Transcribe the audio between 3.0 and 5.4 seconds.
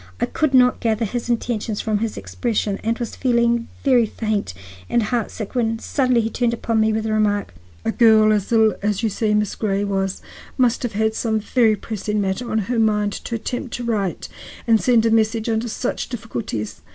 feeling very faint and heart